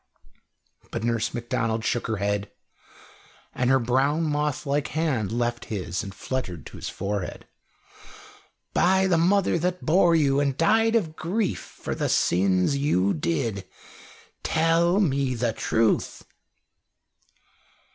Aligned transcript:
But 0.89 1.03
Nurse 1.03 1.31
Macdonald 1.31 1.85
shook 1.85 2.07
her 2.07 2.17
head, 2.17 2.49
and 3.53 3.69
her 3.69 3.77
brown, 3.77 4.23
moth 4.23 4.65
like 4.65 4.87
hand 4.87 5.31
left 5.31 5.65
his 5.65 6.01
and 6.01 6.11
fluttered 6.11 6.65
to 6.65 6.77
his 6.77 6.89
forehead. 6.89 7.45
"By 8.73 9.05
the 9.05 9.19
mother 9.19 9.59
that 9.59 9.85
bore 9.85 10.15
you 10.15 10.39
and 10.39 10.57
died 10.57 10.95
of 10.95 11.15
grief 11.15 11.59
for 11.59 11.93
the 11.93 12.09
sins 12.09 12.75
you 12.75 13.13
did, 13.13 13.63
tell 14.41 14.99
me 14.99 15.35
the 15.35 15.53
truth!" 15.53 16.23